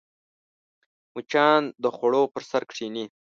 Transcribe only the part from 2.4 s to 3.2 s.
سر کښېني